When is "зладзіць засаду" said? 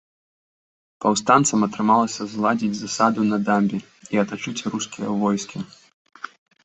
2.33-3.21